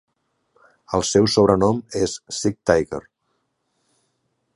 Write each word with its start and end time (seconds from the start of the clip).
El 0.97 1.03
seu 1.09 1.27
sobrenom 1.33 1.81
és 1.99 2.15
"Sick 2.39 2.59
Tiger". 2.71 3.01